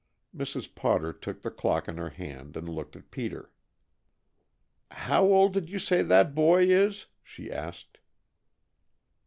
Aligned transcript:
Mrs. 0.35 0.73
Potter 0.73 1.13
took 1.13 1.43
the 1.43 1.51
clock 1.51 1.87
in 1.87 1.97
her 1.97 2.09
hand 2.09 2.57
and 2.57 2.67
looked 2.67 2.95
at 2.95 3.11
Peter. 3.11 3.51
"How 4.89 5.23
old 5.25 5.53
did 5.53 5.69
you 5.69 5.77
say 5.77 6.01
that 6.01 6.33
boy 6.33 6.63
is?" 6.63 7.05
she 7.21 7.51
asked. 7.51 7.99